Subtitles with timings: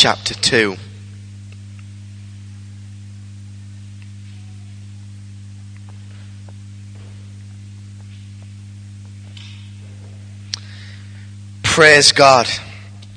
[0.00, 0.76] chapter 2.
[11.64, 12.46] Praise God.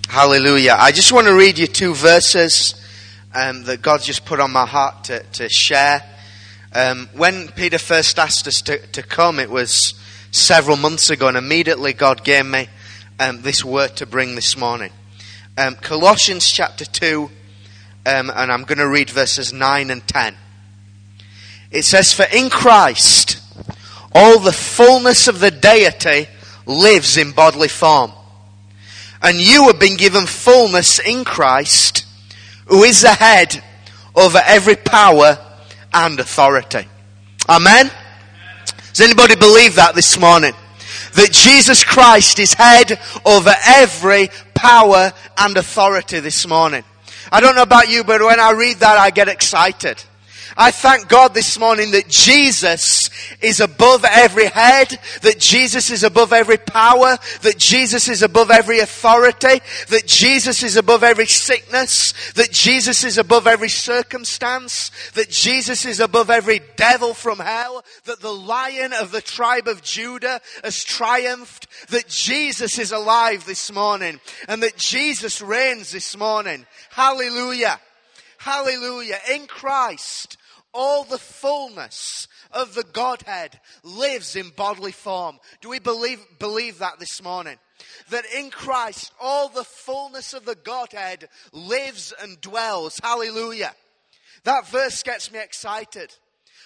[0.09, 0.75] Hallelujah.
[0.75, 2.73] I just want to read you two verses
[3.35, 6.01] um, that God just put on my heart to, to share.
[6.73, 9.93] Um, when Peter first asked us to, to come, it was
[10.31, 12.69] several months ago, and immediately God gave me
[13.19, 14.91] um, this word to bring this morning.
[15.57, 17.31] Um, Colossians chapter 2, um,
[18.05, 20.35] and I'm going to read verses 9 and 10.
[21.71, 23.41] It says, For in Christ
[24.13, 26.27] all the fullness of the deity
[26.65, 28.11] lives in bodily form
[29.21, 32.05] and you have been given fullness in Christ,
[32.65, 33.63] who is the head
[34.15, 35.37] over every power
[35.93, 36.87] and authority.
[37.47, 37.91] Amen?
[38.89, 40.53] Does anybody believe that this morning?
[41.15, 44.29] That Jesus Christ is head over every
[44.61, 46.83] power and authority this morning.
[47.31, 50.03] I don't know about you, but when I read that, I get excited.
[50.57, 53.09] I thank God this morning that Jesus
[53.41, 58.79] is above every head, that Jesus is above every power, that Jesus is above every
[58.79, 65.85] authority, that Jesus is above every sickness, that Jesus is above every circumstance, that Jesus
[65.85, 70.83] is above every devil from hell, that the lion of the tribe of Judah has
[70.83, 76.65] triumphed, that Jesus is alive this morning, and that Jesus reigns this morning.
[76.89, 77.79] Hallelujah.
[78.37, 79.19] Hallelujah.
[79.31, 80.37] In Christ,
[80.73, 85.39] all the fullness of the Godhead lives in bodily form.
[85.61, 87.57] Do we believe, believe that this morning?
[88.09, 92.99] That in Christ, all the fullness of the Godhead lives and dwells.
[93.01, 93.73] Hallelujah.
[94.43, 96.15] That verse gets me excited.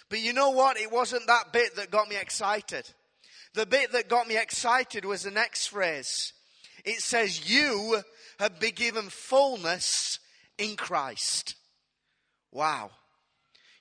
[0.10, 0.78] But you know what?
[0.80, 2.90] It wasn't that bit that got me excited.
[3.54, 6.34] The bit that got me excited was the next phrase.
[6.84, 8.02] It says, You
[8.40, 10.20] have been given fullness
[10.58, 11.56] in Christ.
[12.52, 12.92] Wow.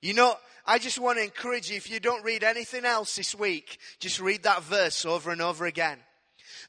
[0.05, 3.35] You know, I just want to encourage you, if you don't read anything else this
[3.35, 5.97] week, just read that verse over and over again.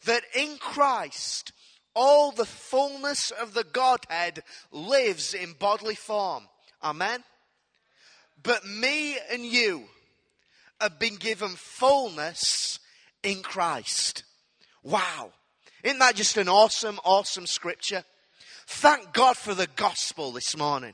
[0.05, 1.51] That in Christ,
[1.93, 4.41] all the fullness of the Godhead
[4.71, 6.47] lives in bodily form.
[6.81, 7.25] Amen?
[8.41, 9.83] But me and you
[10.79, 12.79] have been given fullness
[13.21, 14.23] in Christ.
[14.81, 15.33] Wow.
[15.83, 18.05] Isn't that just an awesome, awesome scripture?
[18.65, 20.93] Thank God for the gospel this morning.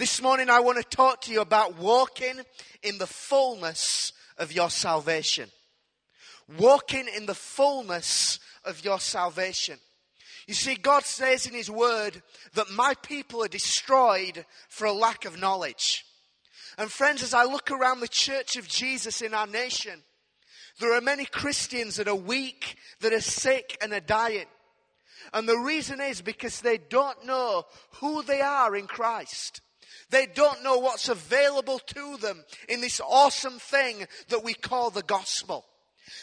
[0.00, 2.40] This morning I want to talk to you about walking
[2.82, 5.50] in the fullness of your salvation.
[6.58, 9.78] Walking in the fullness of your salvation.
[10.48, 12.22] You see, God says in His Word
[12.54, 16.06] that my people are destroyed for a lack of knowledge.
[16.78, 20.00] And friends, as I look around the church of Jesus in our nation,
[20.78, 24.46] there are many Christians that are weak, that are sick, and are dying.
[25.34, 27.64] And the reason is because they don't know
[27.96, 29.60] who they are in Christ.
[30.10, 35.02] They don't know what's available to them in this awesome thing that we call the
[35.02, 35.64] gospel.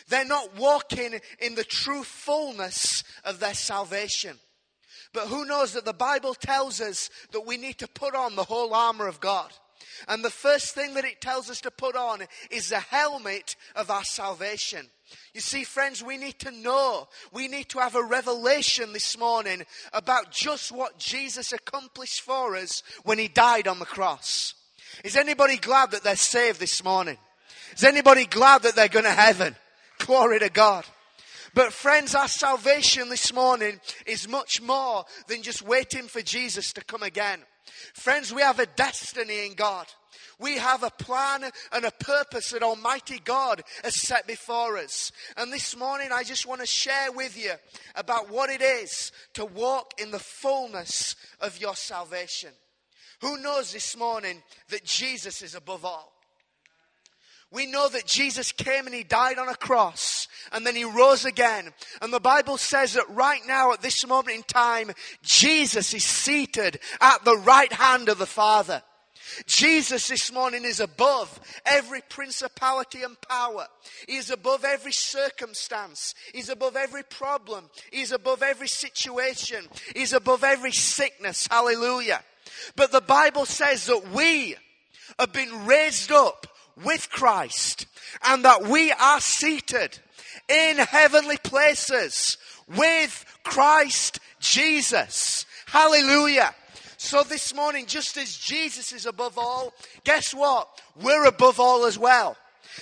[0.09, 4.37] They're not walking in the true fullness of their salvation.
[5.13, 8.43] But who knows that the Bible tells us that we need to put on the
[8.43, 9.51] whole armor of God.
[10.07, 12.21] And the first thing that it tells us to put on
[12.51, 14.87] is the helmet of our salvation.
[15.33, 19.63] You see, friends, we need to know, we need to have a revelation this morning
[19.93, 24.53] about just what Jesus accomplished for us when he died on the cross.
[25.03, 27.17] Is anybody glad that they're saved this morning?
[27.75, 29.55] Is anybody glad that they're going to heaven?
[29.99, 30.85] Glory to God.
[31.53, 36.83] But friends, our salvation this morning is much more than just waiting for Jesus to
[36.83, 37.39] come again.
[37.93, 39.87] Friends, we have a destiny in God.
[40.39, 45.11] We have a plan and a purpose that Almighty God has set before us.
[45.35, 47.53] And this morning I just want to share with you
[47.95, 52.51] about what it is to walk in the fullness of your salvation.
[53.21, 56.16] Who knows this morning that Jesus is above all?
[57.51, 61.23] We know that Jesus came and he died on a cross and then he rose
[61.23, 61.71] again.
[62.01, 64.91] And the Bible says that right now at this moment in time,
[65.21, 68.83] Jesus is seated at the right hand of the Father.
[69.45, 73.67] Jesus this morning is above every principality and power.
[74.07, 76.15] He is above every circumstance.
[76.33, 77.69] He's above every problem.
[77.91, 79.67] He's above every situation.
[79.95, 81.47] He's above every sickness.
[81.49, 82.21] Hallelujah.
[82.75, 84.55] But the Bible says that we
[85.19, 86.47] have been raised up
[86.83, 87.85] with Christ
[88.23, 89.99] and that we are seated
[90.47, 92.37] in heavenly places
[92.67, 95.45] with Christ Jesus.
[95.65, 96.53] Hallelujah.
[96.97, 100.67] So this morning, just as Jesus is above all, guess what?
[101.01, 102.35] We're above all as well.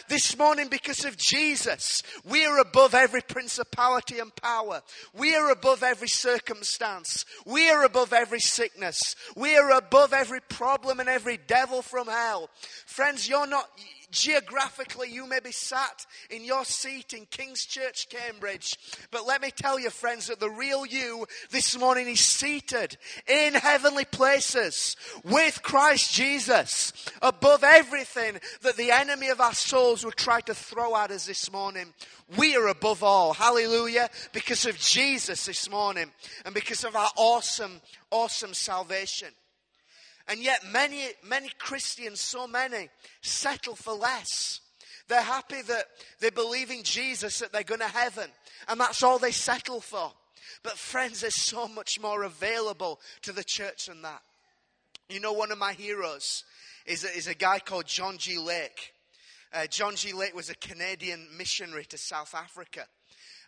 [0.07, 4.81] This morning, because of Jesus, we are above every principality and power.
[5.13, 7.25] We are above every circumstance.
[7.45, 9.15] We are above every sickness.
[9.35, 12.49] We are above every problem and every devil from hell.
[12.85, 13.69] Friends, you're not,
[14.15, 18.77] Geographically, you may be sat in your seat in King's Church, Cambridge.
[19.11, 22.95] But let me tell you, friends, that the real you this morning is seated
[23.27, 24.95] in heavenly places
[25.25, 30.95] with Christ Jesus above everything that the enemy of our souls would try to throw
[30.95, 31.93] at us this morning.
[32.37, 33.33] We are above all.
[33.33, 34.09] Hallelujah.
[34.31, 36.09] Because of Jesus this morning
[36.45, 37.81] and because of our awesome,
[38.11, 39.27] awesome salvation.
[40.27, 42.89] And yet many, many Christians, so many,
[43.21, 44.61] settle for less.
[45.07, 45.85] They're happy that
[46.19, 48.29] they believe in Jesus, that they're going to heaven.
[48.67, 50.11] And that's all they settle for.
[50.63, 54.21] But friends, there's so much more available to the church than that.
[55.09, 56.43] You know, one of my heroes
[56.87, 58.39] is a, is a guy called John G.
[58.39, 58.93] Lake.
[59.53, 60.11] Uh, John G.
[60.11, 62.85] Lake was a Canadian missionary to South Africa.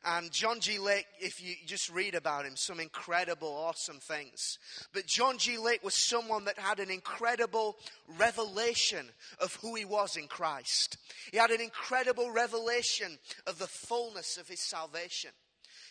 [0.06, 0.80] And John G.
[0.80, 4.60] Lake, if you just read about him, some incredible, awesome things.
[4.94, 5.58] But John G.
[5.58, 7.78] Lake was someone that had an incredible
[8.18, 9.06] revelation
[9.40, 10.98] of who he was in Christ.
[11.32, 15.32] He had an incredible revelation of the fullness of his salvation.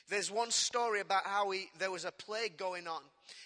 [0.09, 3.03] There's one story about how he, there was a plague going on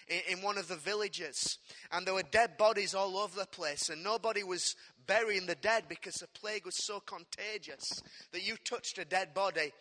[0.07, 1.57] in, in one of the villages,
[1.91, 4.75] and there were dead bodies all over the place, and nobody was
[5.07, 9.71] burying the dead because the plague was so contagious that you touched a dead body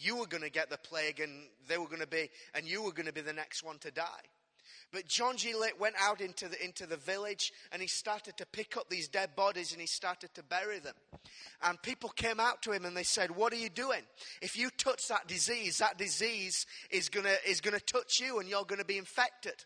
[0.00, 2.82] you were going to get the plague and they were going to be, and you
[2.82, 4.22] were going to be the next one to die.
[4.92, 5.54] But John G.
[5.54, 9.06] Lake went out into the, into the village and he started to pick up these
[9.06, 10.96] dead bodies and he started to bury them.
[11.62, 14.02] And people came out to him and they said, What are you doing?
[14.42, 18.48] If you touch that disease, that disease is going to is gonna touch you and
[18.48, 19.64] you're going to be infected.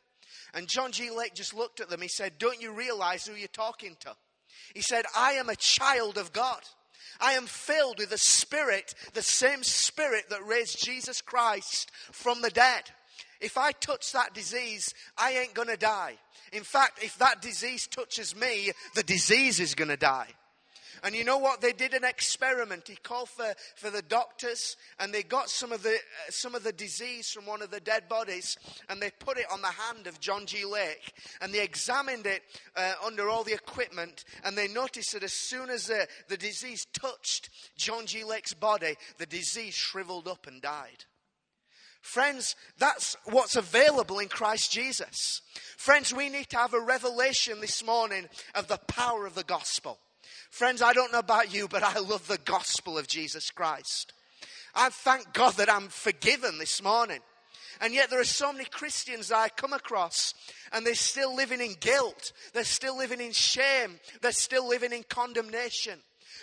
[0.52, 1.10] And John G.
[1.10, 2.02] Lake just looked at them.
[2.02, 4.14] He said, Don't you realize who you're talking to?
[4.74, 6.60] He said, I am a child of God.
[7.20, 12.50] I am filled with the Spirit, the same Spirit that raised Jesus Christ from the
[12.50, 12.84] dead.
[13.40, 16.16] If I touch that disease, I ain't gonna die.
[16.52, 20.28] In fact, if that disease touches me, the disease is gonna die.
[21.04, 21.60] And you know what?
[21.60, 22.88] They did an experiment.
[22.88, 26.64] He called for, for the doctors and they got some of the, uh, some of
[26.64, 28.56] the disease from one of the dead bodies
[28.88, 30.64] and they put it on the hand of John G.
[30.64, 31.12] Lake
[31.42, 32.42] and they examined it
[32.74, 36.86] uh, under all the equipment and they noticed that as soon as the, the disease
[36.98, 38.24] touched John G.
[38.24, 41.04] Lake's body, the disease shriveled up and died.
[42.00, 45.42] Friends, that's what's available in Christ Jesus.
[45.76, 49.98] Friends, we need to have a revelation this morning of the power of the gospel.
[50.54, 54.12] Friends, I don't know about you, but I love the gospel of Jesus Christ.
[54.72, 57.18] I thank God that I'm forgiven this morning.
[57.80, 60.32] And yet there are so many Christians that I come across
[60.72, 62.30] and they're still living in guilt.
[62.52, 63.98] They're still living in shame.
[64.22, 65.98] They're still living in condemnation.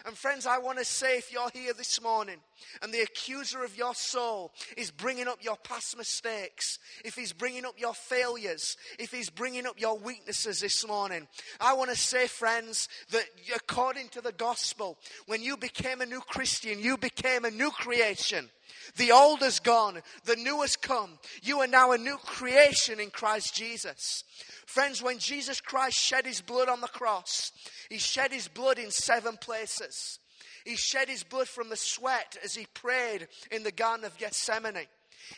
[0.06, 2.38] And friends, I want to say if you're here this morning
[2.82, 7.66] and the accuser of your soul is bringing up your past mistakes, if he's bringing
[7.66, 11.28] up your failures, if he's bringing up your weaknesses this morning,
[11.60, 13.26] I want to say, friends, that
[13.56, 18.50] according to the gospel, when you became a new Christian, you became a new creation.
[18.98, 21.20] The old is gone, the new has come.
[21.42, 24.24] You are now a new creation in Christ Jesus.
[24.66, 27.52] Friends, when Jesus Christ shed his blood on the cross,
[27.90, 30.20] he shed his blood in seven places.
[30.66, 34.88] He shed his blood from the sweat as he prayed in the Garden of Gethsemane.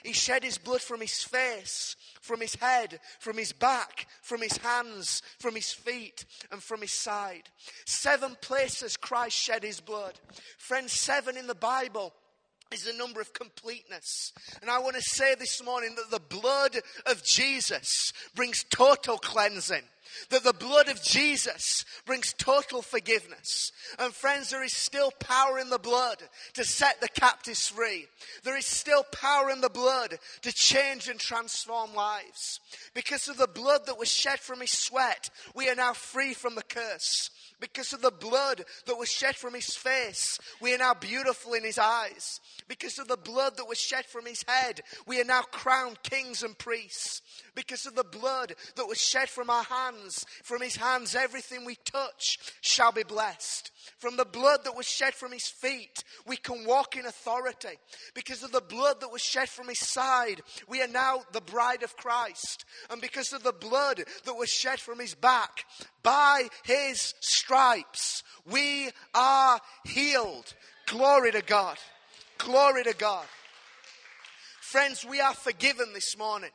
[0.03, 4.57] He shed his blood from his face, from his head, from his back, from his
[4.57, 7.49] hands, from his feet, and from his side.
[7.85, 10.19] Seven places Christ shed his blood.
[10.57, 12.13] Friends, seven in the Bible
[12.73, 14.33] is the number of completeness.
[14.61, 19.83] And I want to say this morning that the blood of Jesus brings total cleansing.
[20.29, 23.71] That the blood of Jesus brings total forgiveness.
[23.99, 26.17] And friends, there is still power in the blood
[26.53, 28.07] to set the captives free.
[28.43, 32.59] There is still power in the blood to change and transform lives.
[32.93, 36.55] Because of the blood that was shed from his sweat, we are now free from
[36.55, 37.29] the curse.
[37.59, 41.63] Because of the blood that was shed from his face, we are now beautiful in
[41.63, 42.41] his eyes.
[42.67, 46.43] Because of the blood that was shed from his head, we are now crowned kings
[46.43, 47.21] and priests.
[47.55, 50.02] Because of the blood that was shed from our hands,
[50.43, 53.71] from his hands, everything we touch shall be blessed.
[53.99, 57.77] From the blood that was shed from his feet, we can walk in authority.
[58.13, 61.83] Because of the blood that was shed from his side, we are now the bride
[61.83, 62.65] of Christ.
[62.89, 65.65] And because of the blood that was shed from his back,
[66.01, 70.53] by his stripes, we are healed.
[70.87, 71.77] Glory to God.
[72.37, 73.25] Glory to God.
[74.61, 76.49] Friends, we are forgiven this morning.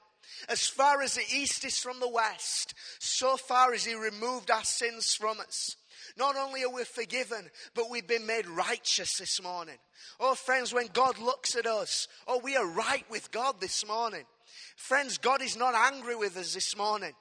[0.48, 4.64] As far as the east is from the west, so far as he removed our
[4.64, 5.76] sins from us.
[6.16, 9.76] Not only are we forgiven, but we've been made righteous this morning.
[10.20, 14.24] Oh, friends, when God looks at us, oh, we are right with God this morning.
[14.76, 17.12] Friends, God is not angry with us this morning.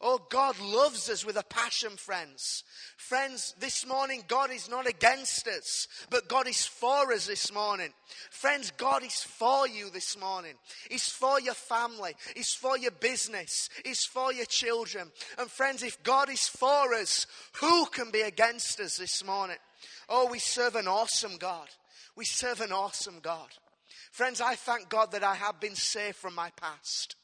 [0.00, 2.64] Oh, God loves us with a passion, friends.
[2.96, 7.90] Friends, this morning, God is not against us, but God is for us this morning.
[8.30, 10.54] Friends, God is for you this morning.
[10.90, 12.14] He's for your family.
[12.34, 13.70] He's for your business.
[13.84, 15.10] He's for your children.
[15.38, 17.26] And friends, if God is for us,
[17.60, 19.56] who can be against us this morning?
[20.08, 21.68] Oh, we serve an awesome God.
[22.16, 23.48] We serve an awesome God.
[24.12, 27.16] Friends, I thank God that I have been saved from my past.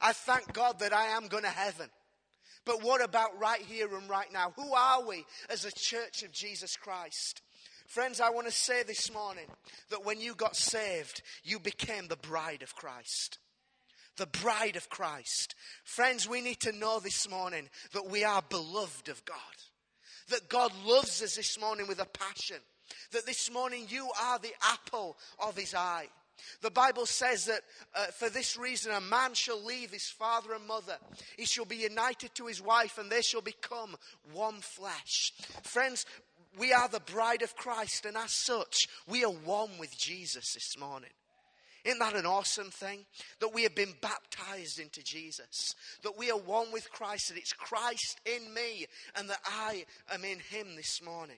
[0.00, 1.88] I thank God that I am going to heaven.
[2.64, 4.52] But what about right here and right now?
[4.56, 7.42] Who are we as a church of Jesus Christ?
[7.86, 9.46] Friends, I want to say this morning
[9.90, 13.38] that when you got saved, you became the bride of Christ.
[14.16, 15.54] The bride of Christ.
[15.84, 19.36] Friends, we need to know this morning that we are beloved of God.
[20.30, 22.56] That God loves us this morning with a passion.
[23.12, 26.08] That this morning you are the apple of his eye.
[26.62, 27.62] The Bible says that
[27.94, 30.96] uh, for this reason a man shall leave his father and mother.
[31.36, 33.96] He shall be united to his wife and they shall become
[34.32, 35.32] one flesh.
[35.62, 36.06] Friends,
[36.58, 40.78] we are the bride of Christ and as such, we are one with Jesus this
[40.78, 41.10] morning.
[41.86, 43.06] Isn't that an awesome thing?
[43.38, 45.76] That we have been baptized into Jesus.
[46.02, 47.28] That we are one with Christ.
[47.28, 51.36] That it's Christ in me and that I am in him this morning.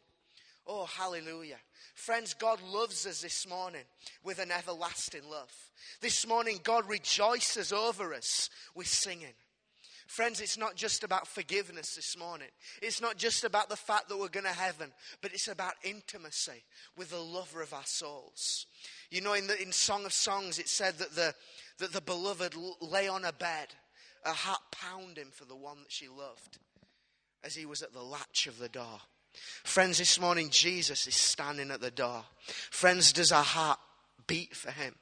[0.69, 1.57] Oh, hallelujah.
[1.95, 3.85] Friends, God loves us this morning
[4.23, 5.51] with an everlasting love.
[6.03, 9.33] This morning, God rejoices over us with singing.
[10.07, 12.49] Friends, it's not just about forgiveness this morning.
[12.83, 16.65] It's not just about the fact that we're going to heaven, but it's about intimacy
[16.97, 18.67] with the lover of our souls.
[19.11, 21.35] You know, in, the, in Song of Songs, it said that the,
[21.79, 23.69] that the beloved lay on a bed,
[24.25, 26.59] a heart pounding for the one that she loved
[27.43, 29.01] as he was at the latch of the door.
[29.35, 32.25] Friends, this morning Jesus is standing at the door.
[32.71, 33.79] Friends, does our heart
[34.27, 34.95] beat for him?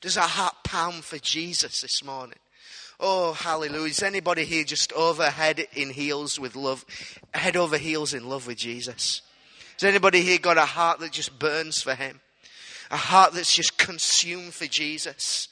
[0.00, 2.38] Does our heart pound for Jesus this morning?
[2.98, 3.90] Oh, hallelujah.
[3.90, 6.84] Is anybody here just over head in heels with love,
[7.34, 9.22] head over heels in love with Jesus?
[9.74, 12.20] Has anybody here got a heart that just burns for him?
[12.90, 15.48] A heart that's just consumed for Jesus?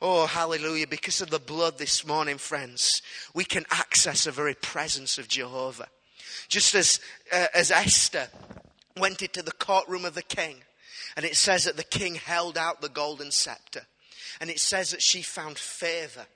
[0.00, 0.86] Oh, hallelujah.
[0.86, 3.02] Because of the blood this morning, friends,
[3.34, 5.88] we can access the very presence of Jehovah.
[6.48, 7.00] Just as,
[7.32, 8.28] uh, as Esther
[8.96, 10.56] went into the courtroom of the king,
[11.16, 13.82] and it says that the king held out the golden scepter,
[14.40, 16.26] and it says that she found favor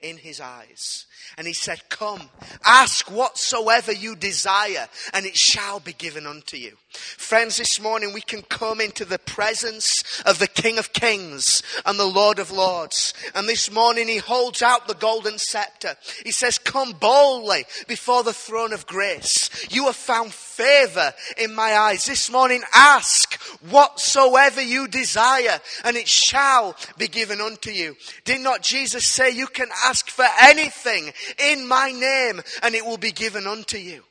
[0.00, 1.06] in his eyes.
[1.36, 2.30] And he said, Come,
[2.64, 6.76] ask whatsoever you desire, and it shall be given unto you.
[6.90, 11.98] Friends, this morning we can come into the presence of the King of Kings and
[11.98, 13.12] the Lord of Lords.
[13.34, 15.96] And this morning he holds out the golden scepter.
[16.24, 19.50] He says, Come boldly before the throne of grace.
[19.70, 22.06] You have found favor in my eyes.
[22.06, 23.34] This morning ask
[23.68, 27.96] whatsoever you desire, and it shall be given unto you.
[28.24, 32.96] Did not Jesus say, You can ask for anything in my name, and it will
[32.96, 34.02] be given unto you?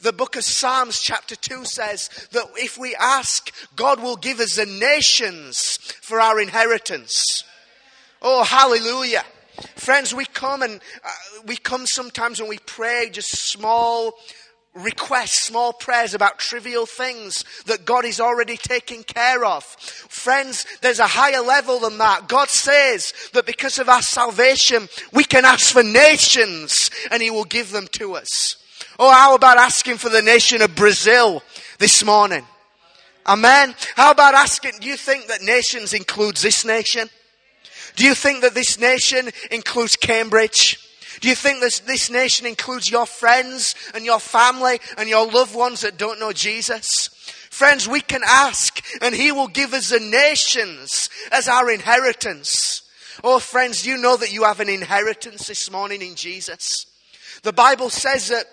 [0.00, 4.56] The book of Psalms chapter 2 says that if we ask, God will give us
[4.56, 7.44] the nations for our inheritance.
[8.22, 9.24] Oh, hallelujah.
[9.76, 11.10] Friends, we come and uh,
[11.46, 14.14] we come sometimes when we pray just small
[14.76, 19.64] requests, small prayers about trivial things that God is already taking care of.
[19.64, 22.28] Friends, there's a higher level than that.
[22.28, 27.44] God says that because of our salvation, we can ask for nations and He will
[27.44, 28.56] give them to us.
[28.98, 31.42] Oh, how about asking for the nation of Brazil
[31.78, 32.44] this morning?
[33.26, 33.74] Amen.
[33.94, 37.10] How about asking, do you think that nations includes this nation?
[37.96, 40.78] Do you think that this nation includes Cambridge?
[41.20, 45.54] Do you think this, this nation includes your friends and your family and your loved
[45.54, 47.08] ones that don't know Jesus?
[47.50, 52.82] Friends, we can ask and He will give us the nations as our inheritance.
[53.24, 56.86] Oh, friends, do you know that you have an inheritance this morning in Jesus.
[57.42, 58.46] The Bible says that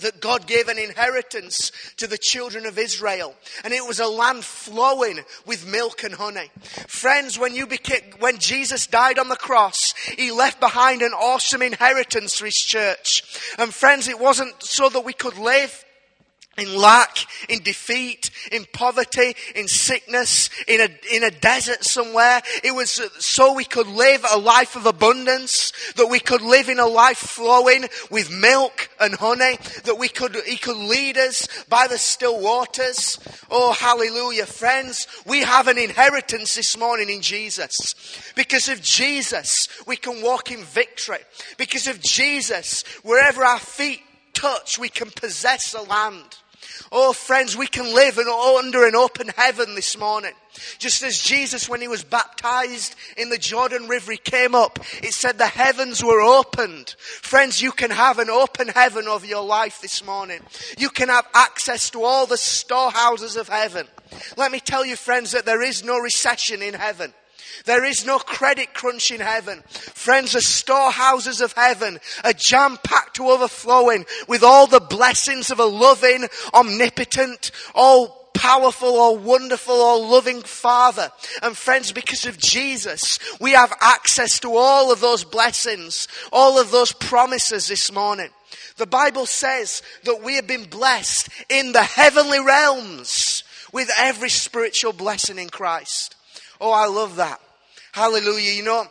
[0.00, 3.34] that God gave an inheritance to the children of Israel.
[3.64, 6.50] And it was a land flowing with milk and honey.
[6.88, 11.62] Friends, when you became, when Jesus died on the cross, He left behind an awesome
[11.62, 13.22] inheritance for His church.
[13.58, 15.84] And friends, it wasn't so that we could live
[16.58, 22.42] in lack, in defeat, in poverty, in sickness, in a, in a desert somewhere.
[22.62, 26.78] It was so we could live a life of abundance, that we could live in
[26.78, 31.86] a life flowing with milk and honey, that we could, He could lead us by
[31.86, 33.18] the still waters.
[33.50, 34.46] Oh, hallelujah.
[34.46, 37.94] Friends, we have an inheritance this morning in Jesus.
[38.34, 41.18] Because of Jesus, we can walk in victory.
[41.58, 44.02] Because of Jesus, wherever our feet
[44.40, 46.38] touch, we can possess a land.
[46.92, 50.32] Oh, friends, we can live under an open heaven this morning.
[50.78, 55.12] Just as Jesus, when he was baptized in the Jordan River, he came up, it
[55.12, 56.90] said the heavens were opened.
[56.98, 60.40] Friends, you can have an open heaven over your life this morning.
[60.78, 63.86] You can have access to all the storehouses of heaven.
[64.36, 67.12] Let me tell you, friends, that there is no recession in heaven.
[67.64, 69.62] There is no credit crunch in heaven.
[69.68, 75.60] Friends, the storehouses of heaven are jam packed to overflowing with all the blessings of
[75.60, 81.10] a loving, omnipotent, all powerful or wonderful or loving Father.
[81.42, 86.70] And friends, because of Jesus, we have access to all of those blessings, all of
[86.70, 88.30] those promises this morning.
[88.76, 94.94] The Bible says that we have been blessed in the heavenly realms with every spiritual
[94.94, 96.16] blessing in Christ.
[96.60, 97.40] Oh, I love that.
[97.92, 98.52] Hallelujah.
[98.52, 98.84] You know,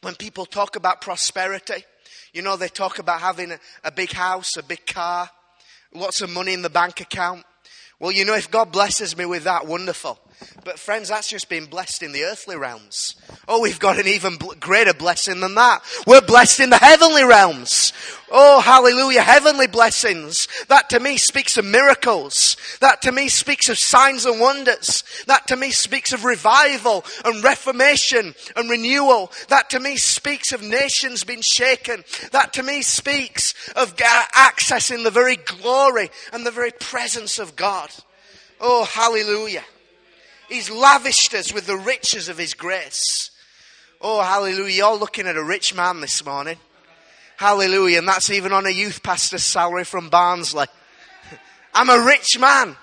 [0.00, 1.84] when people talk about prosperity,
[2.32, 5.30] you know, they talk about having a, a big house, a big car,
[5.94, 7.44] lots of money in the bank account.
[7.98, 10.18] Well, you know, if God blesses me with that, wonderful.
[10.64, 13.14] But friends, that's just being blessed in the earthly realms.
[13.46, 15.82] Oh, we've got an even greater blessing than that.
[16.06, 17.92] We're blessed in the heavenly realms.
[18.30, 19.22] Oh, hallelujah.
[19.22, 20.48] Heavenly blessings.
[20.68, 22.56] That to me speaks of miracles.
[22.80, 25.04] That to me speaks of signs and wonders.
[25.26, 29.30] That to me speaks of revival and reformation and renewal.
[29.48, 32.02] That to me speaks of nations being shaken.
[32.32, 37.90] That to me speaks of accessing the very glory and the very presence of God.
[38.60, 39.64] Oh, hallelujah.
[40.48, 43.30] He's lavished us with the riches of His grace.
[44.00, 44.76] Oh, hallelujah.
[44.76, 46.58] You're looking at a rich man this morning.
[47.36, 47.98] Hallelujah.
[47.98, 50.66] And that's even on a youth pastor's salary from Barnsley.
[51.74, 52.76] I'm a rich man.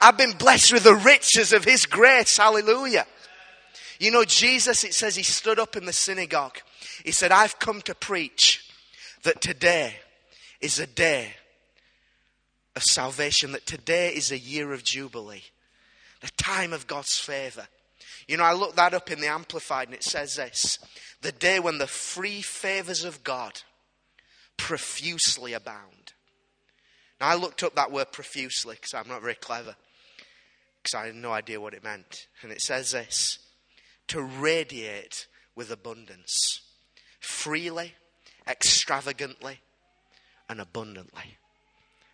[0.00, 2.36] I've been blessed with the riches of His grace.
[2.36, 3.06] Hallelujah.
[3.98, 6.58] You know, Jesus, it says he stood up in the synagogue.
[7.02, 8.70] He said, I've come to preach
[9.22, 9.94] that today
[10.60, 11.34] is a day
[12.74, 15.44] of salvation, that today is a year of jubilee
[16.20, 17.66] the time of God's favor.
[18.26, 20.78] You know, I looked that up in the Amplified and it says this
[21.22, 23.62] the day when the free favors of God
[24.56, 26.12] profusely abound.
[27.20, 29.76] Now, I looked up that word profusely because I'm not very clever,
[30.82, 32.26] because I had no idea what it meant.
[32.42, 33.38] And it says this
[34.08, 36.60] to radiate with abundance,
[37.20, 37.94] freely,
[38.46, 39.60] extravagantly,
[40.48, 41.38] and abundantly.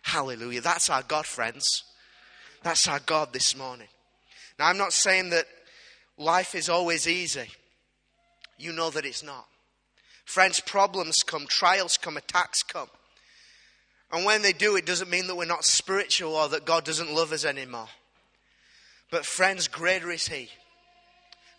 [0.03, 0.61] Hallelujah.
[0.61, 1.83] That's our God, friends.
[2.63, 3.87] That's our God this morning.
[4.57, 5.45] Now, I'm not saying that
[6.17, 7.47] life is always easy.
[8.57, 9.45] You know that it's not.
[10.25, 12.87] Friends, problems come, trials come, attacks come.
[14.11, 17.13] And when they do, it doesn't mean that we're not spiritual or that God doesn't
[17.13, 17.89] love us anymore.
[19.11, 20.49] But, friends, greater is He.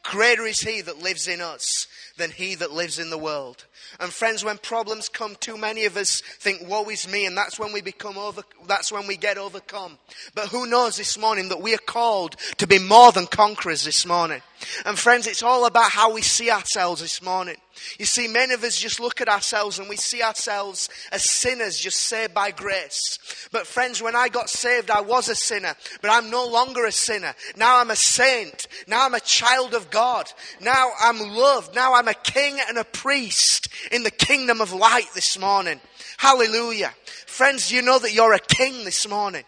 [0.04, 3.64] Greater is He that lives in us than He that lives in the world.
[3.98, 7.58] And friends, when problems come, too many of us think, woe is me, and that's
[7.58, 9.98] when we become over, that's when we get overcome.
[10.34, 14.04] But who knows this morning that we are called to be more than conquerors this
[14.04, 14.42] morning.
[14.85, 17.57] And friends, it's all about how we see ourselves this morning.
[17.98, 21.79] You see, many of us just look at ourselves and we see ourselves as sinners
[21.79, 23.18] just saved by grace.
[23.53, 26.92] But friends, when I got saved, I was a sinner, but I'm no longer a
[26.92, 27.35] sinner.
[27.57, 28.68] Now I'm a saint.
[28.87, 30.31] Now I'm a child of God.
[30.61, 31.74] Now I'm loved.
[31.74, 35.81] Now I'm a king and a priest in the kingdom of light this morning.
[36.16, 36.92] Hallelujah.
[37.27, 39.44] Friends, you know that you're a king this morning.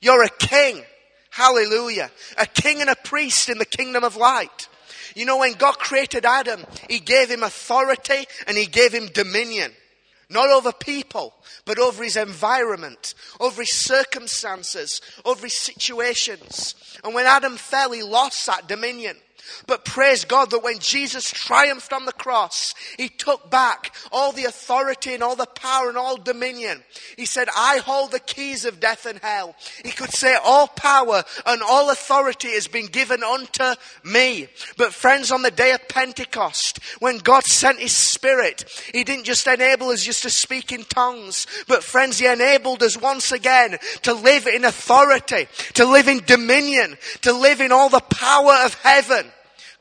[0.00, 0.82] You're a king.
[1.38, 2.10] Hallelujah.
[2.36, 4.66] A king and a priest in the kingdom of light.
[5.14, 9.70] You know, when God created Adam, He gave him authority and He gave him dominion.
[10.28, 11.32] Not over people,
[11.64, 16.74] but over his environment, over his circumstances, over his situations.
[17.02, 19.16] And when Adam fell, he lost that dominion.
[19.66, 24.44] But praise God that when Jesus triumphed on the cross, he took back all the
[24.44, 26.82] authority and all the power and all dominion.
[27.16, 29.54] He said, I hold the keys of death and hell.
[29.84, 34.48] He could say, all power and all authority has been given unto me.
[34.76, 39.46] But friends, on the day of Pentecost, when God sent his spirit, he didn't just
[39.46, 44.14] enable us just to speak in tongues, but friends, he enabled us once again to
[44.14, 49.26] live in authority, to live in dominion, to live in all the power of heaven.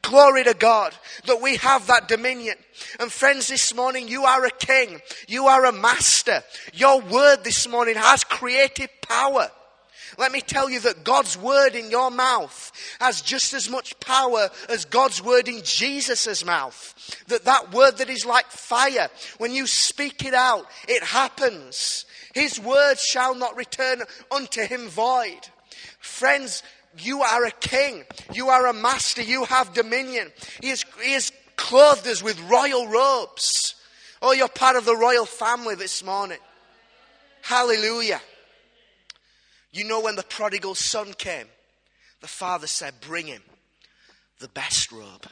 [0.07, 2.55] Glory to God that we have that dominion.
[2.97, 5.01] And friends, this morning you are a king.
[5.27, 6.43] You are a master.
[6.73, 9.49] Your word this morning has creative power.
[10.17, 14.49] Let me tell you that God's word in your mouth has just as much power
[14.69, 16.93] as God's word in Jesus' mouth.
[17.27, 22.05] That that word that is like fire, when you speak it out, it happens.
[22.37, 25.39] His word shall not return unto him void.
[25.99, 26.61] Friends,
[26.99, 28.03] you are a king.
[28.31, 29.23] You are a master.
[29.23, 30.31] You have dominion.
[30.61, 33.73] He has, he has clothed us with royal robes.
[34.21, 36.37] Oh, you're part of the royal family this morning.
[37.41, 38.21] Hallelujah.
[39.71, 41.47] You know, when the prodigal son came,
[42.21, 43.41] the father said, Bring him
[44.37, 45.25] the best robe.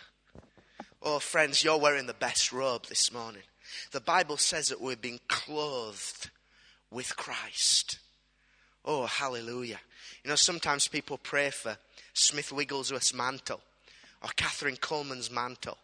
[1.03, 3.43] Oh, friends, you're wearing the best robe this morning.
[3.91, 6.31] The Bible says that we've been clothed
[6.91, 7.99] with Christ.
[8.83, 9.79] Oh, hallelujah.
[10.23, 11.77] You know, sometimes people pray for
[12.13, 13.61] Smith Wigglesworth's mantle
[14.23, 15.77] or Kathryn Kuhlman's mantle.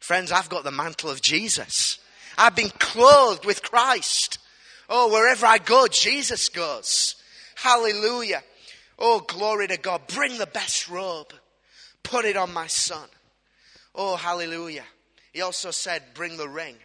[0.00, 1.98] Friends, I've got the mantle of Jesus.
[2.36, 4.38] I've been clothed with Christ.
[4.88, 7.16] Oh, wherever I go, Jesus goes.
[7.54, 8.42] Hallelujah.
[8.98, 10.06] Oh, glory to God.
[10.06, 11.32] Bring the best robe.
[12.02, 13.08] Put it on my son.
[13.94, 14.84] Oh, hallelujah.
[15.32, 16.76] He also said, Bring the ring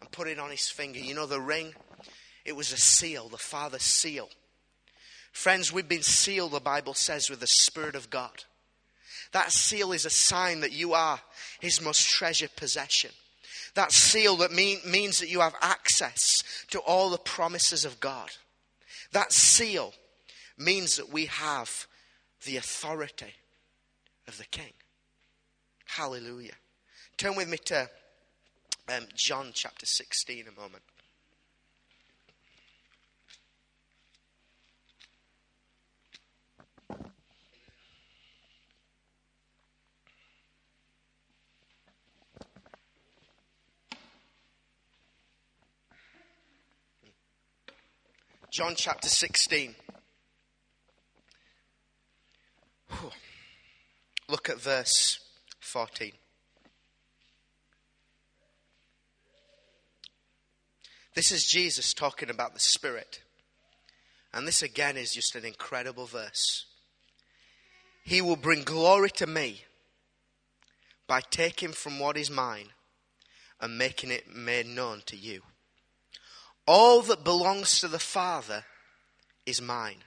[0.00, 0.98] and put it on his finger.
[0.98, 1.72] You know, the ring,
[2.44, 4.28] it was a seal, the Father's seal.
[5.32, 8.44] Friends, we've been sealed, the Bible says, with the Spirit of God.
[9.32, 11.20] That seal is a sign that you are
[11.60, 13.10] his most treasured possession.
[13.74, 18.30] That seal that mean, means that you have access to all the promises of God.
[19.10, 19.92] That seal
[20.56, 21.86] means that we have
[22.44, 23.34] the authority
[24.28, 24.72] of the King.
[25.86, 26.54] Hallelujah.
[27.16, 27.88] Turn with me to
[28.88, 30.82] um, John chapter 16 a moment.
[48.54, 49.74] John chapter 16.
[54.28, 55.18] Look at verse
[55.58, 56.12] 14.
[61.16, 63.22] This is Jesus talking about the Spirit.
[64.32, 66.66] And this again is just an incredible verse.
[68.04, 69.64] He will bring glory to me
[71.08, 72.68] by taking from what is mine
[73.60, 75.42] and making it made known to you.
[76.66, 78.64] All that belongs to the Father
[79.44, 80.04] is mine.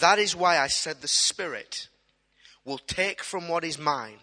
[0.00, 1.88] That is why I said the Spirit
[2.64, 4.18] will take from what is mine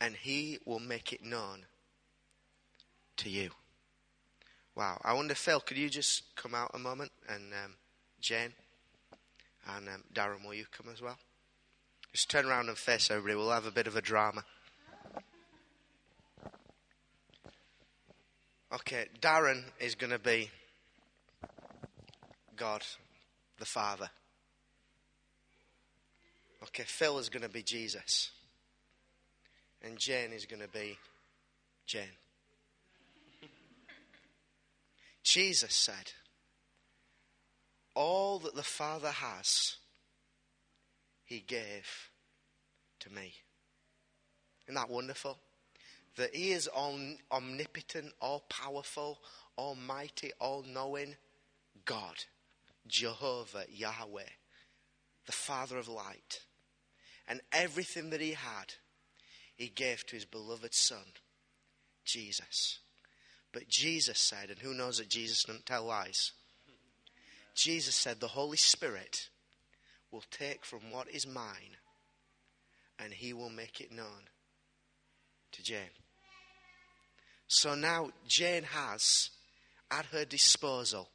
[0.00, 1.66] and he will make it known
[3.18, 3.50] to you.
[4.74, 5.00] Wow.
[5.04, 7.12] I wonder, Phil, could you just come out a moment?
[7.28, 7.74] And um,
[8.20, 8.52] Jane
[9.68, 11.18] and um, Darren, will you come as well?
[12.12, 13.36] Just turn around and face everybody.
[13.36, 14.44] We'll have a bit of a drama.
[18.70, 20.50] Okay, Darren is going to be
[22.54, 22.82] God
[23.58, 24.10] the Father.
[26.64, 28.30] Okay, Phil is going to be Jesus.
[29.82, 30.98] And Jane is going to be
[31.86, 32.02] Jane.
[35.24, 36.12] Jesus said,
[37.94, 39.76] All that the Father has,
[41.24, 42.10] He gave
[43.00, 43.32] to me.
[44.66, 45.38] Isn't that wonderful?
[46.18, 46.68] That He is
[47.32, 49.18] omnipotent, all powerful,
[49.56, 51.16] almighty, all knowing
[51.84, 52.24] God,
[52.86, 54.22] Jehovah, Yahweh,
[55.26, 56.40] the Father of light.
[57.26, 58.74] And everything that He had,
[59.56, 61.04] He gave to His beloved Son,
[62.04, 62.78] Jesus.
[63.52, 66.32] But Jesus said, and who knows that Jesus doesn't tell lies?
[67.54, 69.28] Jesus said, The Holy Spirit
[70.10, 71.76] will take from what is mine
[72.98, 74.28] and He will make it known
[75.52, 75.90] to Jane.
[77.48, 79.30] So now Jane has
[79.90, 81.08] at her disposal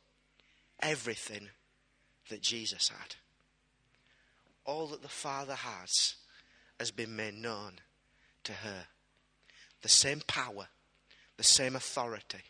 [0.82, 1.50] everything
[2.30, 3.16] that Jesus had.
[4.66, 6.16] All that the Father has
[6.80, 7.74] has been made known
[8.46, 8.86] to her.
[9.82, 10.68] The same power,
[11.38, 12.42] the same authority,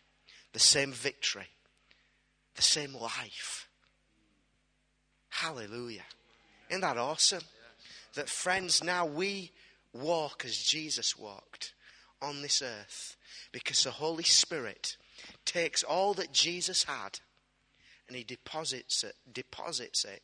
[0.52, 1.48] the same victory,
[2.54, 3.68] the same life.
[5.28, 6.04] Hallelujah.
[6.70, 7.42] Isn't that awesome?
[8.14, 9.50] That friends, now we
[9.92, 11.74] walk as Jesus walked
[12.22, 13.16] on this earth
[13.52, 14.96] because the Holy Spirit
[15.44, 17.20] takes all that Jesus had
[18.08, 20.22] and he deposits it, deposits it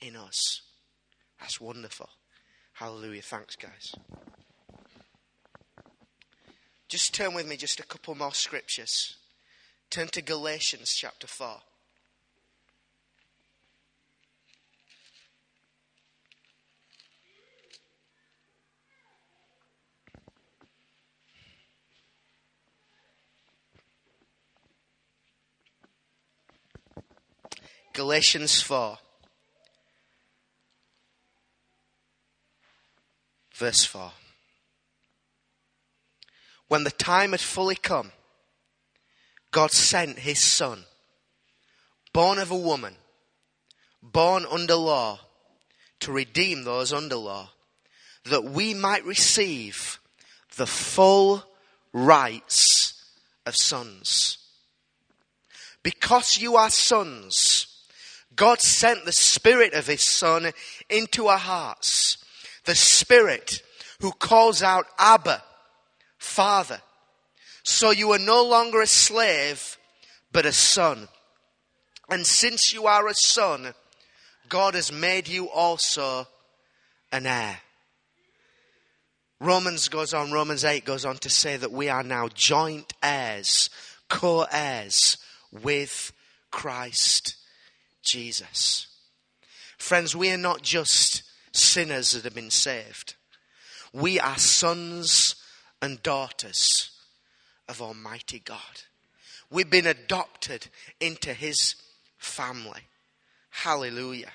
[0.00, 0.62] in us.
[1.38, 2.08] That's wonderful.
[2.74, 3.22] Hallelujah.
[3.22, 3.94] Thanks, guys.
[6.88, 9.16] Just turn with me just a couple more scriptures.
[9.90, 11.58] Turn to Galatians chapter 4.
[28.00, 28.96] Galatians 4.
[33.52, 34.12] Verse 4.
[36.68, 38.12] When the time had fully come,
[39.50, 40.84] God sent his son,
[42.14, 42.94] born of a woman,
[44.02, 45.20] born under law,
[45.98, 47.50] to redeem those under law,
[48.24, 50.00] that we might receive
[50.56, 51.44] the full
[51.92, 53.10] rights
[53.44, 54.38] of sons.
[55.82, 57.66] Because you are sons,
[58.40, 60.50] God sent the Spirit of His Son
[60.88, 62.16] into our hearts.
[62.64, 63.62] The Spirit
[64.00, 65.42] who calls out, Abba,
[66.16, 66.80] Father.
[67.64, 69.76] So you are no longer a slave,
[70.32, 71.08] but a son.
[72.08, 73.74] And since you are a son,
[74.48, 76.26] God has made you also
[77.12, 77.60] an heir.
[79.38, 83.68] Romans goes on, Romans 8 goes on to say that we are now joint heirs,
[84.08, 85.18] co heirs
[85.52, 86.14] with
[86.50, 87.36] Christ
[88.02, 88.86] Jesus.
[89.78, 93.14] Friends, we are not just sinners that have been saved.
[93.92, 95.36] We are sons
[95.82, 96.90] and daughters
[97.68, 98.58] of Almighty God.
[99.50, 100.68] We've been adopted
[101.00, 101.74] into His
[102.18, 102.82] family.
[103.50, 104.30] Hallelujah.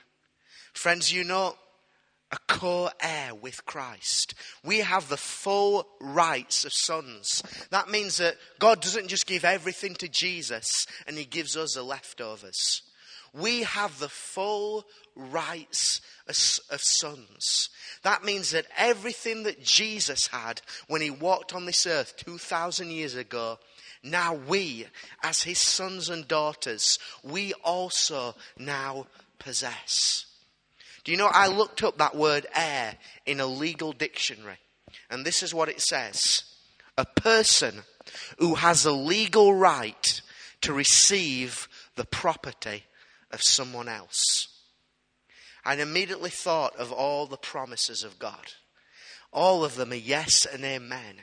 [0.74, 1.56] Friends, you know,
[2.32, 4.34] a co heir with Christ.
[4.64, 7.44] We have the full rights of sons.
[7.70, 11.84] That means that God doesn't just give everything to Jesus and He gives us the
[11.84, 12.82] leftovers.
[13.40, 17.70] We have the full rights of sons.
[18.04, 23.16] That means that everything that Jesus had when he walked on this earth 2,000 years
[23.16, 23.60] ago,
[24.04, 24.88] now we,
[25.24, 29.08] as his sons and daughters, we also now
[29.40, 30.26] possess.
[31.04, 32.96] Do you know, I looked up that word heir
[33.26, 34.58] in a legal dictionary,
[35.10, 36.44] and this is what it says
[36.98, 37.82] a person
[38.38, 40.22] who has a legal right
[40.62, 42.86] to receive the property
[43.32, 44.48] of someone else.
[45.64, 48.54] I immediately thought of all the promises of God.
[49.34, 51.18] All of them are yes and amen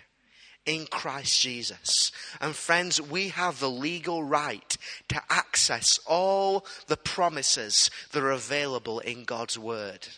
[0.66, 2.12] in Christ Jesus.
[2.40, 4.76] And friends, we have the legal right
[5.08, 10.08] to access all the promises that are available in God's Word.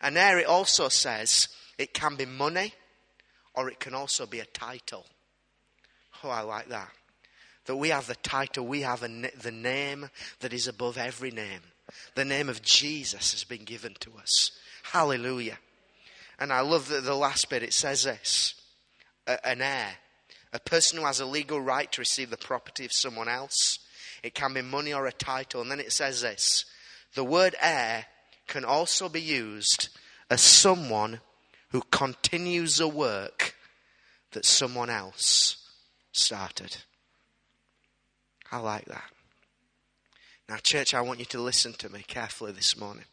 [0.00, 2.74] And there it also says it can be money
[3.54, 5.06] or it can also be a title.
[6.22, 6.90] Oh, I like that.
[7.66, 9.08] That we have the title, we have a,
[9.40, 11.60] the name that is above every name.
[12.14, 14.52] The name of Jesus has been given to us.
[14.82, 15.58] Hallelujah.
[16.38, 18.54] And I love that the last bit, it says this
[19.26, 19.96] an heir,
[20.52, 23.78] a person who has a legal right to receive the property of someone else.
[24.22, 25.62] It can be money or a title.
[25.62, 26.64] And then it says this
[27.14, 28.06] the word heir
[28.46, 29.88] can also be used
[30.30, 31.20] as someone
[31.70, 33.54] who continues a work
[34.32, 35.56] that someone else
[36.12, 36.76] started.
[38.54, 39.10] I like that.
[40.48, 43.06] Now, church, I want you to listen to me carefully this morning.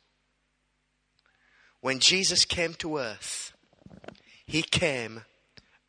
[1.80, 3.51] When Jesus came to earth,
[4.45, 5.23] he came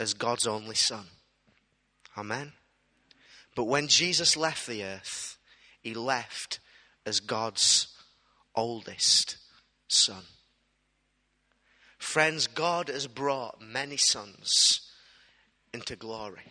[0.00, 1.04] as God's only Son.
[2.16, 2.52] Amen.
[3.54, 5.36] But when Jesus left the earth,
[5.82, 6.58] he left
[7.04, 7.88] as God's
[8.54, 9.36] oldest
[9.86, 10.22] Son.
[11.98, 14.90] Friends, God has brought many sons
[15.74, 16.46] into glory.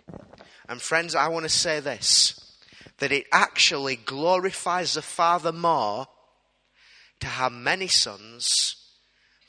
[0.70, 2.51] And friends, I want to say this
[3.02, 6.06] that it actually glorifies the Father more
[7.20, 8.76] to have many sons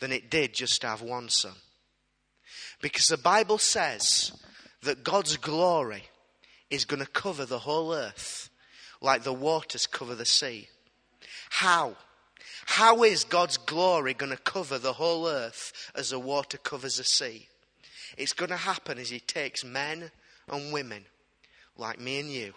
[0.01, 1.53] than it did just to have one son.
[2.81, 4.33] Because the Bible says
[4.85, 6.05] that God's glory
[6.71, 8.49] is going to cover the whole earth
[9.03, 10.69] like the waters cover the sea.
[11.51, 11.97] How?
[12.65, 17.05] How is God's glory going to cover the whole earth as the water covers the
[17.05, 17.49] sea?
[18.17, 20.11] It's going to happen as He takes men
[20.49, 21.05] and women
[21.77, 22.55] like me and you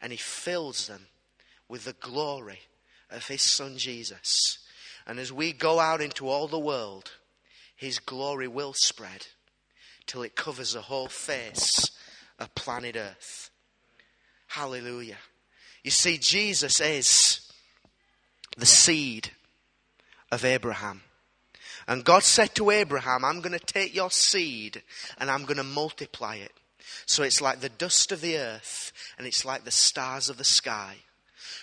[0.00, 1.06] and He fills them
[1.68, 2.60] with the glory
[3.10, 4.58] of His Son Jesus.
[5.06, 7.10] And as we go out into all the world,
[7.78, 9.28] his glory will spread
[10.04, 11.92] till it covers the whole face
[12.38, 13.50] of planet Earth.
[14.48, 15.18] Hallelujah.
[15.84, 17.40] You see, Jesus is
[18.56, 19.30] the seed
[20.32, 21.02] of Abraham.
[21.86, 24.82] And God said to Abraham, I'm going to take your seed
[25.18, 26.52] and I'm going to multiply it.
[27.08, 30.44] So it's like the dust of the earth and it's like the stars of the
[30.44, 30.96] sky.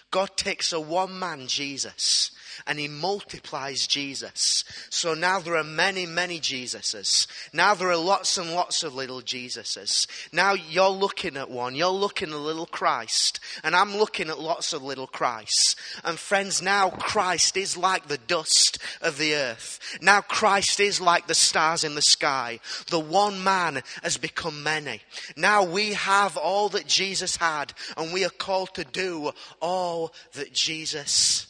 [0.09, 2.31] God takes a one man, Jesus,
[2.67, 4.63] and he multiplies Jesus.
[4.89, 7.27] So now there are many, many Jesuses.
[7.53, 10.07] Now there are lots and lots of little Jesuses.
[10.31, 11.75] Now you're looking at one.
[11.75, 13.39] You're looking at little Christ.
[13.63, 15.75] And I'm looking at lots of little Christs.
[16.03, 19.79] And friends, now Christ is like the dust of the earth.
[20.01, 22.59] Now Christ is like the stars in the sky.
[22.89, 25.01] The one man has become many.
[25.35, 30.53] Now we have all that Jesus had and we are called to do all that
[30.53, 31.47] Jesus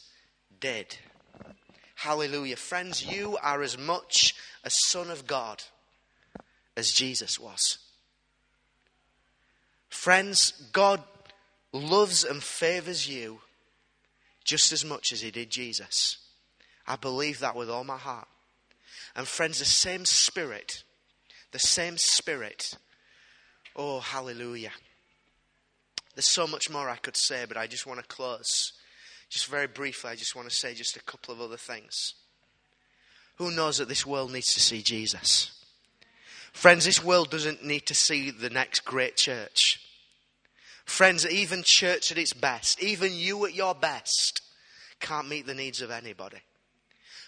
[0.66, 0.96] did.
[1.94, 2.56] Hallelujah.
[2.56, 5.62] Friends, you are as much a son of God
[6.76, 7.78] as Jesus was.
[9.88, 11.02] Friends, God
[11.72, 13.38] loves and favors you
[14.42, 16.18] just as much as he did Jesus.
[16.84, 18.28] I believe that with all my heart.
[19.14, 20.82] And friends, the same spirit,
[21.52, 22.76] the same spirit.
[23.76, 24.72] Oh, hallelujah.
[26.16, 28.72] There's so much more I could say, but I just want to close
[29.28, 32.14] just very briefly, I just want to say just a couple of other things.
[33.36, 35.52] Who knows that this world needs to see Jesus?
[36.52, 39.80] Friends, this world doesn't need to see the next great church.
[40.86, 44.40] Friends, even church at its best, even you at your best,
[45.00, 46.38] can't meet the needs of anybody.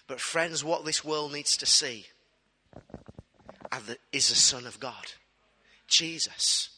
[0.07, 2.07] But, friends, what this world needs to see
[4.11, 5.11] is the Son of God,
[5.87, 6.69] Jesus.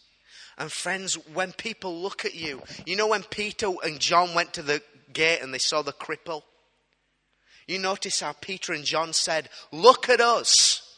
[0.58, 4.62] And, friends, when people look at you, you know, when Peter and John went to
[4.62, 4.82] the
[5.14, 6.44] gate and they saw the cripple,
[7.68, 10.92] you notice how Peter and John said, Look at us.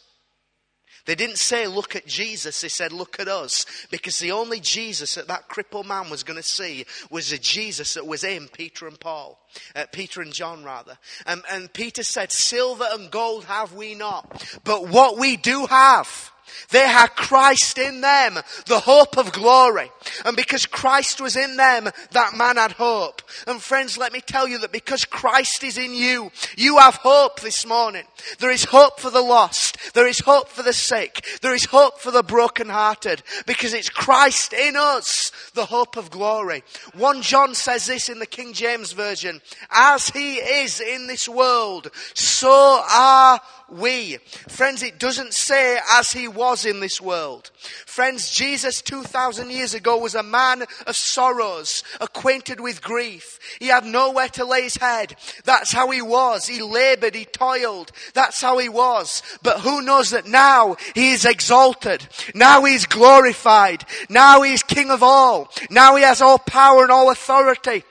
[1.05, 2.61] They didn't say, look at Jesus.
[2.61, 3.65] They said, look at us.
[3.91, 7.95] Because the only Jesus that that crippled man was going to see was the Jesus
[7.95, 9.37] that was in Peter and Paul.
[9.75, 10.97] Uh, Peter and John, rather.
[11.25, 14.59] And Peter said, silver and gold have we not.
[14.63, 16.31] But what we do have,
[16.69, 18.35] they had Christ in them,
[18.67, 19.91] the hope of glory.
[20.25, 23.21] And because Christ was in them, that man had hope.
[23.47, 27.39] And friends, let me tell you that because Christ is in you, you have hope
[27.39, 28.03] this morning.
[28.39, 29.93] There is hope for the lost.
[29.93, 31.25] There is hope for the sick.
[31.41, 33.23] There is hope for the brokenhearted.
[33.45, 36.63] Because it's Christ in us, the hope of glory.
[36.95, 39.41] 1 John says this in the King James Version.
[39.69, 43.39] As he is in this world, so are
[43.73, 44.17] we.
[44.47, 47.51] Friends, it doesn't say as he was in this world.
[47.85, 53.39] Friends, Jesus 2,000 years ago was a man of sorrows, acquainted with grief.
[53.59, 55.15] He had nowhere to lay his head.
[55.45, 56.47] That's how he was.
[56.47, 57.91] He labored, he toiled.
[58.13, 59.21] That's how he was.
[59.41, 62.07] But who knows that now he is exalted.
[62.33, 63.85] Now he is glorified.
[64.09, 65.51] Now he is king of all.
[65.69, 67.83] Now he has all power and all authority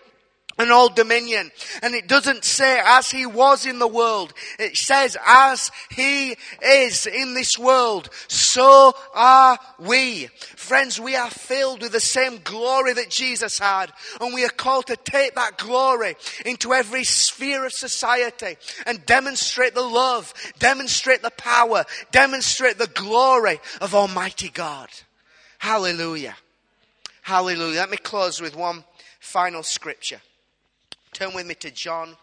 [0.62, 1.50] and all dominion.
[1.82, 4.32] And it doesn't say as he was in the world.
[4.58, 10.28] It says as he is in this world, so are we.
[10.56, 13.92] Friends, we are filled with the same glory that Jesus had.
[14.20, 19.74] And we are called to take that glory into every sphere of society and demonstrate
[19.74, 24.88] the love, demonstrate the power, demonstrate the glory of Almighty God.
[25.58, 26.36] Hallelujah.
[27.22, 27.80] Hallelujah.
[27.80, 28.84] Let me close with one
[29.20, 30.20] final scripture.
[31.12, 32.16] Turn with me to John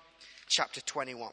[0.47, 1.31] chapter 21.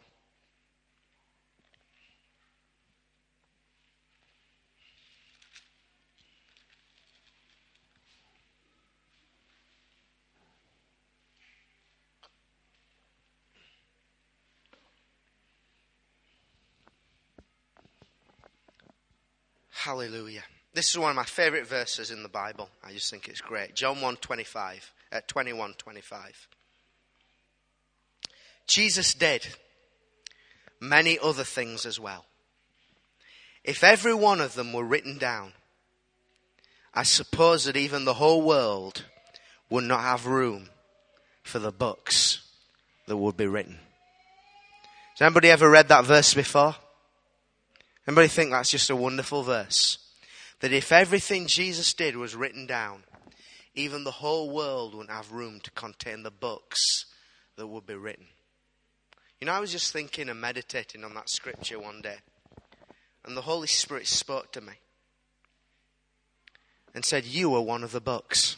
[19.71, 20.43] Hallelujah.
[20.75, 22.69] This is one of my favorite verses in the Bible.
[22.85, 23.75] I just think it's great.
[23.75, 26.49] John 1 25, uh, 21 25.
[28.67, 29.47] Jesus did
[30.81, 32.25] many other things as well.
[33.65, 35.53] If every one of them were written down,
[36.95, 39.05] I suppose that even the whole world
[39.69, 40.71] would not have room
[41.43, 42.43] for the books
[43.07, 43.79] that would be written.
[45.19, 46.77] Has anybody ever read that verse before?
[48.07, 49.99] Anybody think that's just a wonderful verse?
[50.61, 53.03] That if everything Jesus did was written down,
[53.75, 57.07] even the whole world wouldn't have room to contain the books
[57.57, 58.27] that would be written.
[59.41, 62.17] You know, I was just thinking and meditating on that scripture one day,
[63.25, 64.73] and the Holy Spirit spoke to me
[66.95, 68.57] and said, You are one of the books.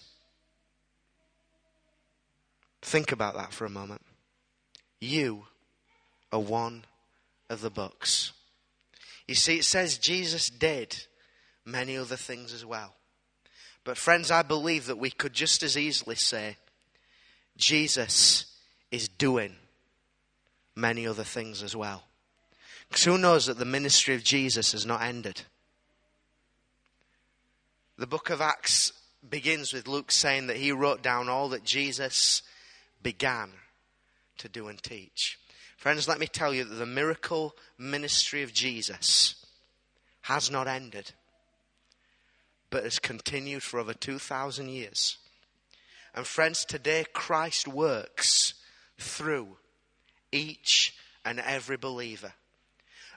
[2.80, 4.02] Think about that for a moment.
[5.00, 5.46] You
[6.32, 6.84] are one
[7.50, 8.32] of the books.
[9.26, 11.04] You see, it says Jesus did
[11.64, 12.94] many other things as well.
[13.84, 16.56] But, friends, I believe that we could just as easily say,
[17.56, 18.46] Jesus
[18.90, 19.56] is doing
[20.78, 22.04] many other things as well.
[22.88, 25.42] Because who knows that the ministry of Jesus has not ended?
[27.98, 28.92] The book of Acts
[29.28, 32.42] begins with Luke saying that he wrote down all that Jesus
[33.02, 33.50] began
[34.38, 35.38] to do and teach.
[35.76, 39.34] Friends, let me tell you that the miracle ministry of Jesus
[40.22, 41.12] has not ended,
[42.70, 45.18] but has continued for over 2,000 years.
[46.14, 48.54] And friends, today Christ works
[48.98, 49.56] through
[50.32, 52.32] each and every believer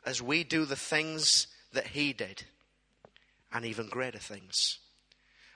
[0.05, 2.43] as we do the things that he did
[3.53, 4.79] and even greater things.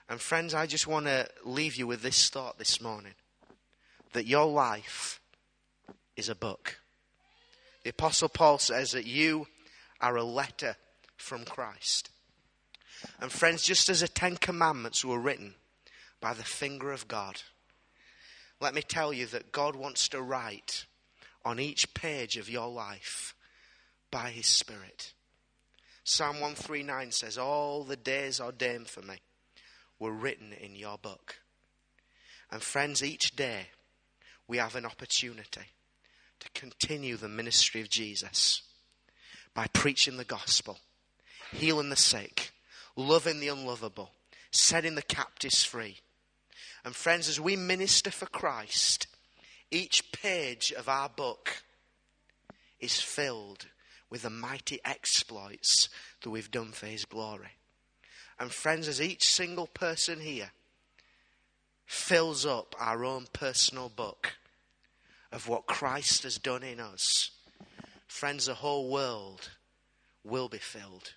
[0.07, 3.13] And friends, I just want to leave you with this thought this morning
[4.13, 5.19] that your life
[6.15, 6.79] is a book.
[7.83, 9.47] The Apostle Paul says that you
[9.99, 10.75] are a letter
[11.17, 12.09] from Christ.
[13.19, 15.55] And friends, just as the Ten Commandments were written
[16.21, 17.41] by the finger of God,
[18.59, 20.85] let me tell you that God wants to write
[21.45, 23.35] on each page of your life
[24.11, 25.13] by His Spirit.
[26.03, 29.15] Psalm 139 says, All the days ordained for me
[29.99, 31.37] were written in your book.
[32.51, 33.67] And friends, each day
[34.47, 35.67] we have an opportunity
[36.39, 38.63] to continue the ministry of Jesus
[39.53, 40.79] by preaching the gospel,
[41.53, 42.51] healing the sick,
[42.95, 44.11] loving the unlovable,
[44.51, 45.99] setting the captives free.
[46.83, 49.07] And friends, as we minister for Christ,
[49.71, 51.63] each page of our book
[52.79, 53.67] is filled
[54.09, 55.89] with the mighty exploits
[56.21, 57.57] that we've done for His glory.
[58.39, 60.51] And friends, as each single person here
[61.85, 64.33] fills up our own personal book
[65.31, 67.31] of what Christ has done in us,
[68.07, 69.49] friends, the whole world
[70.23, 71.13] will be filled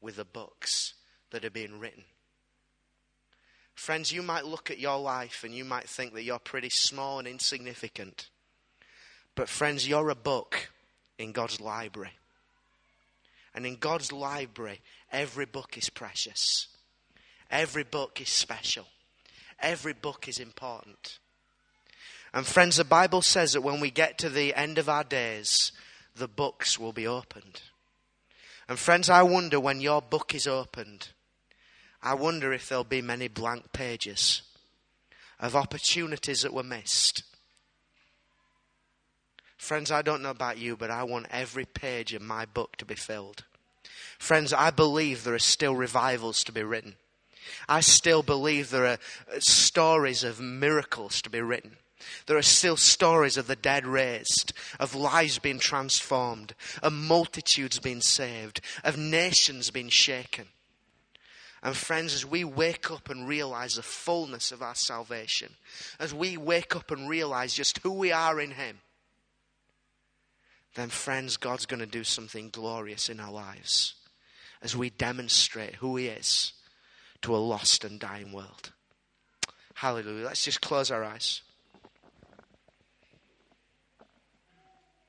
[0.00, 0.94] with the books
[1.30, 2.04] that are being written.
[3.82, 7.18] Friends, you might look at your life and you might think that you're pretty small
[7.18, 8.28] and insignificant.
[9.34, 10.70] But, friends, you're a book
[11.18, 12.12] in God's library.
[13.52, 16.68] And in God's library, every book is precious,
[17.50, 18.86] every book is special,
[19.58, 21.18] every book is important.
[22.32, 25.72] And, friends, the Bible says that when we get to the end of our days,
[26.14, 27.62] the books will be opened.
[28.68, 31.08] And, friends, I wonder when your book is opened,
[32.02, 34.42] I wonder if there'll be many blank pages
[35.38, 37.22] of opportunities that were missed
[39.62, 42.84] Friends, I don't know about you, but I want every page of my book to
[42.84, 43.44] be filled.
[44.18, 46.96] Friends, I believe there are still revivals to be written.
[47.68, 48.98] I still believe there are
[49.38, 51.76] stories of miracles to be written.
[52.26, 58.00] There are still stories of the dead raised, of lives being transformed, of multitudes being
[58.00, 60.46] saved, of nations being shaken.
[61.62, 65.50] And friends, as we wake up and realize the fullness of our salvation,
[66.00, 68.80] as we wake up and realize just who we are in Him,
[70.74, 73.94] then, friends, God's going to do something glorious in our lives
[74.62, 76.54] as we demonstrate who He is
[77.20, 78.72] to a lost and dying world.
[79.74, 80.24] Hallelujah.
[80.24, 81.42] Let's just close our eyes.